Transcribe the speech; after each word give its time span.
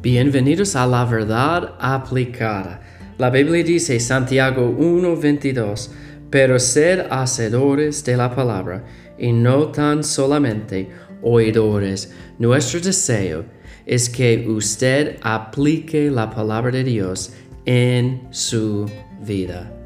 Bienvenidos 0.00 0.76
a 0.76 0.86
la 0.86 1.04
verdad 1.04 1.74
aplicada. 1.80 2.80
La 3.18 3.30
Biblia 3.30 3.64
dice 3.64 3.98
Santiago 3.98 4.70
1:22, 4.70 5.90
pero 6.30 6.60
sed 6.60 7.06
hacedores 7.10 8.04
de 8.04 8.16
la 8.16 8.32
palabra 8.32 8.84
y 9.18 9.32
no 9.32 9.72
tan 9.72 10.04
solamente 10.04 10.88
oidores. 11.20 12.14
Nuestro 12.38 12.78
deseo 12.78 13.44
es 13.86 14.08
que 14.08 14.46
usted 14.48 15.16
aplique 15.20 16.12
la 16.12 16.30
palabra 16.30 16.70
de 16.70 16.84
Dios 16.84 17.32
en 17.64 18.28
su 18.30 18.88
vida. 19.26 19.77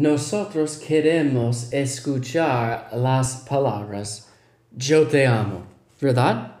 Nosotros 0.00 0.78
queremos 0.78 1.70
escuchar 1.74 2.88
las 2.94 3.44
palabras 3.46 4.30
yo 4.74 5.06
te 5.06 5.26
amo, 5.26 5.66
¿verdad? 6.00 6.56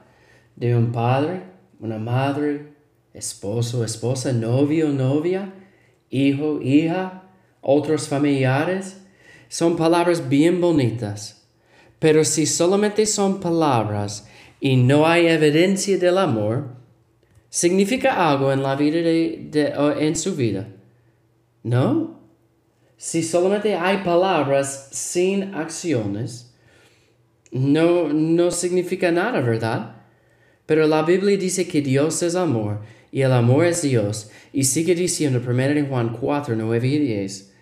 De 0.56 0.76
un 0.76 0.92
padre, 0.92 1.44
una 1.78 1.96
madre, 1.96 2.74
esposo, 3.14 3.82
esposa, 3.82 4.34
novio, 4.34 4.90
novia, 4.90 5.54
hijo, 6.10 6.60
hija, 6.60 7.22
otros 7.62 8.08
familiares. 8.08 9.00
Son 9.48 9.74
palabras 9.74 10.28
bien 10.28 10.60
bonitas. 10.60 11.48
Pero 11.98 12.26
si 12.26 12.44
solamente 12.44 13.06
son 13.06 13.40
palabras 13.40 14.28
y 14.60 14.76
no 14.76 15.06
hay 15.06 15.28
evidencia 15.28 15.96
del 15.96 16.18
amor, 16.18 16.74
significa 17.48 18.28
algo 18.30 18.52
en 18.52 18.62
la 18.62 18.76
vida 18.76 19.00
de, 19.00 19.72
en 19.98 20.14
su 20.14 20.36
vida. 20.36 20.68
¿No? 21.62 22.19
Si 23.00 23.22
solamente 23.22 23.76
hay 23.76 24.04
palabras 24.04 24.90
sin 24.92 25.54
acciones, 25.54 26.54
no, 27.50 28.12
no 28.12 28.50
significa 28.50 29.10
nada, 29.10 29.40
¿verdad? 29.40 30.02
Pero 30.66 30.86
la 30.86 31.02
Biblia 31.02 31.38
dice 31.38 31.66
que 31.66 31.80
Dios 31.80 32.22
es 32.22 32.34
amor 32.34 32.82
y 33.10 33.22
el 33.22 33.32
amor 33.32 33.64
es 33.64 33.80
Dios. 33.80 34.30
Y 34.52 34.64
sigue 34.64 34.94
diciendo 34.94 35.40
1 35.42 35.88
Juan 35.88 36.12
4, 36.12 36.54
9 36.54 36.88
y 36.88 36.98
10. 36.98 37.54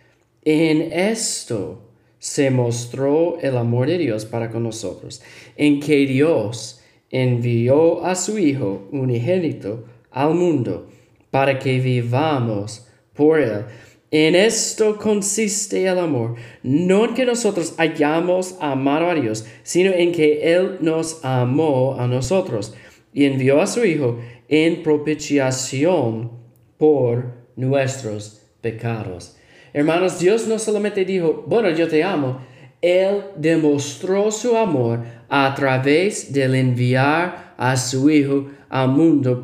En 0.42 0.92
esto 0.92 1.88
se 2.18 2.50
mostró 2.50 3.38
el 3.40 3.56
amor 3.58 3.86
de 3.86 3.98
Dios 3.98 4.24
para 4.24 4.50
con 4.50 4.64
nosotros, 4.64 5.22
en 5.56 5.78
que 5.78 5.98
Dios 5.98 6.80
envió 7.12 8.04
a 8.04 8.16
su 8.16 8.40
Hijo 8.40 8.88
unigénito 8.90 9.84
al 10.10 10.34
mundo 10.34 10.90
para 11.30 11.60
que 11.60 11.78
vivamos 11.78 12.88
por 13.14 13.38
él. 13.38 13.66
En 14.10 14.34
esto 14.34 14.96
consiste 14.96 15.86
el 15.86 15.98
amor, 15.98 16.36
no 16.62 17.04
en 17.04 17.14
que 17.14 17.26
nosotros 17.26 17.74
hayamos 17.76 18.56
amado 18.58 19.10
a 19.10 19.14
Dios, 19.14 19.44
sino 19.62 19.90
en 19.92 20.12
que 20.12 20.54
Él 20.54 20.78
nos 20.80 21.22
amó 21.22 21.96
a 21.98 22.06
nosotros 22.06 22.74
y 23.12 23.26
envió 23.26 23.60
a 23.60 23.66
su 23.66 23.84
Hijo 23.84 24.18
en 24.48 24.82
propiciación 24.82 26.30
por 26.78 27.34
nuestros 27.56 28.46
pecados. 28.62 29.36
Hermanos, 29.74 30.18
Dios 30.18 30.48
no 30.48 30.58
solamente 30.58 31.04
dijo, 31.04 31.44
bueno, 31.46 31.68
yo 31.68 31.86
te 31.86 32.02
amo, 32.02 32.40
Él 32.80 33.24
demostró 33.36 34.30
su 34.30 34.56
amor 34.56 35.02
a 35.28 35.54
través 35.54 36.32
del 36.32 36.54
enviar 36.54 37.54
a 37.58 37.76
su 37.76 38.08
Hijo 38.08 38.46
al 38.70 38.88
mundo 38.88 39.42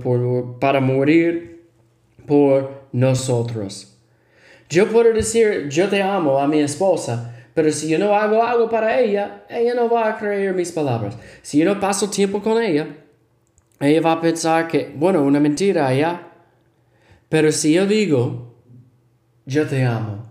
para 0.59 0.81
morir 0.81 1.67
por 2.27 2.89
nosotros. 2.92 3.94
Yo 4.75 4.89
puedo 4.89 5.12
decir, 5.12 5.69
yo 5.69 5.89
te 5.89 6.03
amo 6.03 6.41
a 6.41 6.48
mi 6.48 6.58
esposa, 6.58 7.33
pero 7.55 7.70
si 7.70 7.86
yo 7.86 7.97
no 7.97 8.12
hago 8.12 8.42
algo 8.42 8.69
para 8.69 8.98
ella, 8.98 9.44
ella 9.48 9.72
no 9.72 9.89
va 9.89 10.08
a 10.08 10.19
creer 10.19 10.53
mis 10.53 10.72
palabras. 10.72 11.17
Si 11.42 11.58
yo 11.58 11.64
no 11.64 11.78
paso 11.78 12.11
tiempo 12.11 12.42
con 12.42 12.61
ella, 12.61 12.89
ella 13.78 14.00
va 14.00 14.12
a 14.14 14.20
pensar 14.20 14.67
que, 14.67 14.92
bueno, 14.96 15.23
una 15.23 15.39
mentira 15.39 15.95
ya. 15.95 16.29
Pero 17.29 17.52
si 17.52 17.74
yo 17.74 17.86
digo, 17.86 18.57
yo 19.46 19.64
te 19.68 19.85
amo, 19.85 20.27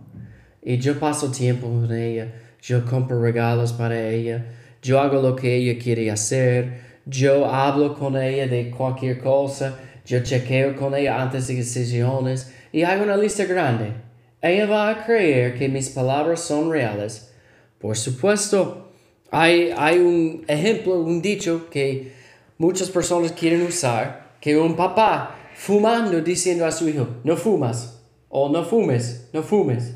y 0.62 0.78
yo 0.78 1.00
paso 1.00 1.31
tiempo 1.31 1.68
con 1.68 1.94
ella, 1.94 2.34
yo 2.62 2.84
compro 2.84 3.22
regalos 3.22 3.72
para 3.72 4.10
ella, 4.10 4.44
yo 4.81 5.00
hago 5.00 5.22
lo 5.22 5.38
que 5.38 5.56
ella 5.56 5.81
quiere 5.81 6.12
hacer, 6.12 6.81
yo 7.06 7.46
hablo 7.46 7.96
con 7.96 8.22
ella 8.22 8.48
de 8.48 8.72
cualquier 8.72 9.20
cosa, 9.20 9.80
yo 10.06 10.22
chequeo 10.22 10.75
con 10.75 10.94
ella 10.96 11.22
antes 11.22 11.48
de 11.48 11.56
decisiones 11.56 12.54
y 12.74 12.84
hago 12.84 13.04
una 13.04 13.16
lista 13.16 13.46
grande 13.46 14.12
ella 14.44 14.66
va 14.66 14.90
a 14.90 15.06
creer 15.06 15.58
que 15.58 15.70
mis 15.70 15.90
palabras 15.90 16.42
son 16.42 16.70
reales. 16.70 17.34
Por 17.80 17.96
supuesto, 17.96 18.92
hay, 19.31 19.74
hay 19.76 20.00
un 20.00 20.44
ejemplo, 20.48 21.00
un 21.00 21.22
dicho 21.22 21.70
que 21.70 22.12
muchas 22.58 22.90
personas 22.90 23.31
quieren 23.31 23.62
usar, 23.62 24.34
que 24.42 24.58
un 24.58 24.76
papá 24.76 25.36
fumando 25.56 26.20
diciendo 26.20 26.66
a 26.66 26.72
su 26.72 26.90
hijo, 26.90 27.08
no 27.24 27.38
fumas, 27.38 28.04
o 28.28 28.50
no 28.50 28.66
fumes, 28.66 29.30
no 29.31 29.44
fumes. 29.44 29.96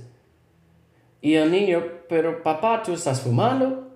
Y 1.22 1.34
el 1.34 1.52
niño, 1.52 1.84
pero 2.08 2.42
papá, 2.42 2.82
tú 2.84 2.94
estás 2.94 3.20
fumando 3.20 3.92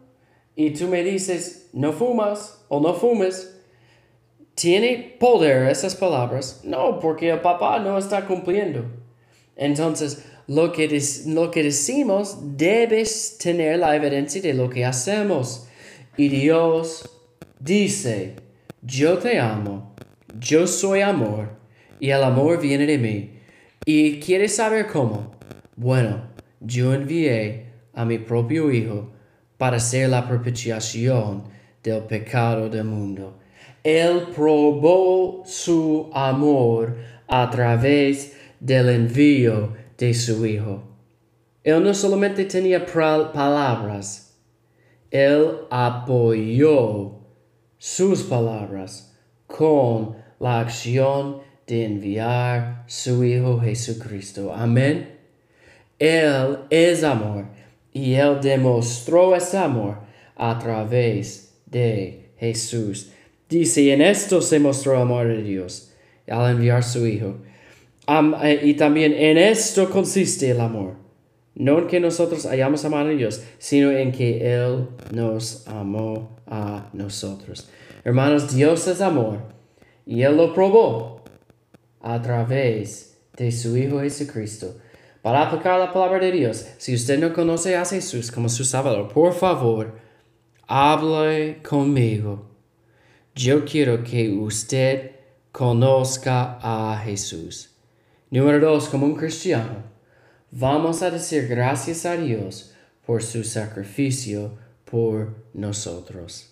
y 0.53 0.71
tú 0.71 0.87
me 0.87 1.01
dices, 1.01 1.69
no 1.71 1.93
fumas 1.93 2.65
o 2.67 2.81
no 2.81 2.93
fumes. 2.93 3.57
¿Tiene 4.53 5.15
poder 5.17 5.69
esas 5.69 5.95
palabras? 5.95 6.61
No, 6.65 6.99
porque 6.99 7.29
el 7.29 7.39
papá 7.39 7.79
no 7.79 7.97
está 7.97 8.25
cumpliendo. 8.27 8.83
Entonces, 9.55 10.25
lo 10.51 10.73
que, 10.73 11.01
lo 11.27 11.49
que 11.49 11.63
decimos 11.63 12.37
debes 12.57 13.37
tener 13.37 13.79
la 13.79 13.95
evidencia 13.95 14.41
de 14.41 14.53
lo 14.53 14.69
que 14.69 14.83
hacemos. 14.83 15.69
Y 16.17 16.27
Dios 16.27 17.09
dice, 17.57 18.35
yo 18.81 19.17
te 19.17 19.39
amo, 19.39 19.95
yo 20.37 20.67
soy 20.67 20.99
amor, 20.99 21.51
y 22.01 22.09
el 22.09 22.21
amor 22.21 22.59
viene 22.59 22.85
de 22.85 22.97
mí. 22.97 23.31
¿Y 23.85 24.19
quieres 24.19 24.57
saber 24.57 24.87
cómo? 24.87 25.31
Bueno, 25.77 26.21
yo 26.59 26.93
envié 26.93 27.67
a 27.93 28.03
mi 28.03 28.17
propio 28.17 28.71
Hijo 28.71 29.09
para 29.57 29.79
ser 29.79 30.09
la 30.09 30.27
propiciación 30.27 31.43
del 31.81 32.03
pecado 32.03 32.67
del 32.67 32.83
mundo. 32.83 33.39
Él 33.85 34.27
probó 34.35 35.43
su 35.45 36.09
amor 36.13 36.97
a 37.29 37.49
través 37.49 38.33
del 38.59 38.89
envío 38.89 39.79
de 40.01 40.15
su 40.15 40.43
Hijo. 40.47 40.81
Él 41.63 41.83
no 41.83 41.93
solamente 41.93 42.45
tenía 42.45 42.85
palabras, 42.87 44.35
Él 45.11 45.59
apoyó 45.69 47.19
sus 47.77 48.23
palabras 48.23 49.15
con 49.45 50.15
la 50.39 50.61
acción 50.61 51.41
de 51.67 51.85
enviar 51.85 52.83
su 52.87 53.23
Hijo 53.23 53.59
Jesucristo. 53.59 54.51
Amén. 54.51 55.19
Él 55.99 56.57
es 56.71 57.03
amor 57.03 57.45
y 57.93 58.15
Él 58.15 58.39
demostró 58.41 59.35
ese 59.35 59.59
amor 59.59 59.99
a 60.35 60.57
través 60.57 61.59
de 61.67 62.31
Jesús. 62.37 63.11
Dice, 63.47 63.93
en 63.93 64.01
esto 64.01 64.41
se 64.41 64.59
mostró 64.59 64.95
el 64.95 65.01
amor 65.03 65.27
de 65.27 65.43
Dios 65.43 65.93
al 66.27 66.53
enviar 66.53 66.83
su 66.83 67.05
Hijo 67.05 67.35
eh, 68.07 68.59
y 68.63 68.73
también 68.75 69.13
en 69.13 69.37
esto 69.37 69.89
consiste 69.89 70.51
el 70.51 70.59
amor. 70.59 70.95
No 71.53 71.79
en 71.79 71.87
que 71.87 71.99
nosotros 71.99 72.45
hayamos 72.45 72.83
amado 72.85 73.09
a 73.09 73.13
Dios, 73.13 73.43
sino 73.57 73.91
en 73.91 74.11
que 74.11 74.53
Él 74.53 74.87
nos 75.11 75.67
amó 75.67 76.37
a 76.47 76.89
nosotros. 76.93 77.69
Hermanos, 78.03 78.55
Dios 78.55 78.87
es 78.87 79.01
amor 79.01 79.39
y 80.05 80.23
Él 80.23 80.37
lo 80.37 80.53
probó 80.53 81.23
a 81.99 82.21
través 82.21 83.17
de 83.37 83.51
su 83.51 83.77
Hijo 83.77 83.99
Jesucristo. 83.99 84.75
Para 85.21 85.43
aplicar 85.43 85.79
la 85.79 85.93
palabra 85.93 86.19
de 86.19 86.31
Dios, 86.31 86.65
si 86.77 86.95
usted 86.95 87.19
no 87.19 87.31
conoce 87.31 87.75
a 87.75 87.85
Jesús 87.85 88.31
como 88.31 88.49
su 88.49 88.63
Salvador, 88.63 89.07
por 89.13 89.33
favor, 89.33 89.95
hable 90.67 91.61
conmigo. 91.61 92.49
Yo 93.35 93.63
quiero 93.65 94.03
que 94.03 94.31
usted 94.31 95.11
conozca 95.51 96.57
a 96.61 96.99
Jesús. 97.03 97.70
Número 98.33 98.61
dos, 98.61 98.87
como 98.87 99.05
un 99.05 99.15
cristiano, 99.15 99.83
vamos 100.51 101.01
a 101.01 101.11
decir 101.11 101.49
gracias 101.49 102.05
a 102.05 102.15
Dios 102.15 102.73
por 103.05 103.21
su 103.23 103.43
sacrificio 103.43 104.57
por 104.85 105.49
nosotros. 105.53 106.50